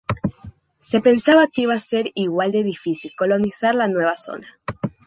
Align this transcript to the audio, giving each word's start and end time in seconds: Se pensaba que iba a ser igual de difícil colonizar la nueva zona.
Se 0.79 0.99
pensaba 0.99 1.45
que 1.45 1.61
iba 1.61 1.75
a 1.75 1.87
ser 1.91 2.09
igual 2.15 2.51
de 2.51 2.63
difícil 2.63 3.13
colonizar 3.15 3.75
la 3.75 3.87
nueva 3.87 4.17
zona. 4.17 4.47